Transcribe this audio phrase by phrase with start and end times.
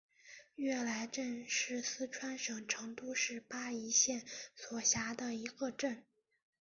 [0.55, 6.03] 悦来镇是四川省成都市大邑县所辖的一个镇。